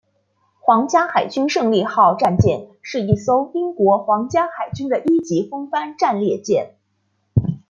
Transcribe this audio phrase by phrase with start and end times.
[0.59, 6.73] 皇家海军胜利号战舰是一艘英国皇家海军的一级风帆战列舰。